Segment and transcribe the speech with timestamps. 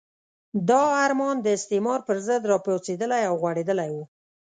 [0.69, 4.03] دا ارمان د استعمار پرضد راپاڅېدلی او غوړېدلی وو.